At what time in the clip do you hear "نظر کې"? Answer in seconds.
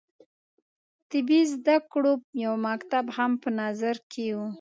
3.61-4.25